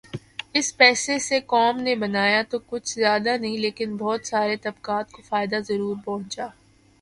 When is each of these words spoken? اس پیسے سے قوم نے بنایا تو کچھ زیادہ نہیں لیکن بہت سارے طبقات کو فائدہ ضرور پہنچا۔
اس 0.53 0.67
پیسے 0.77 1.17
سے 1.19 1.39
قوم 1.47 1.79
نے 1.79 1.93
بنایا 1.95 2.41
تو 2.49 2.59
کچھ 2.67 2.93
زیادہ 2.95 3.37
نہیں 3.37 3.57
لیکن 3.57 3.95
بہت 3.97 4.27
سارے 4.27 4.55
طبقات 4.57 5.11
کو 5.11 5.21
فائدہ 5.21 5.59
ضرور 5.67 5.95
پہنچا۔ 6.05 6.47